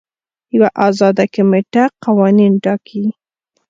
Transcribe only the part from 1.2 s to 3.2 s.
کمیټه قوانین ټاکي.